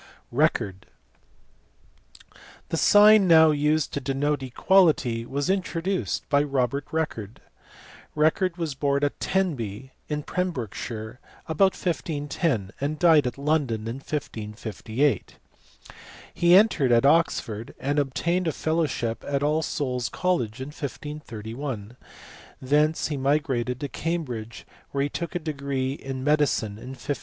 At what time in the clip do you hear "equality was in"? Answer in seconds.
4.41-5.61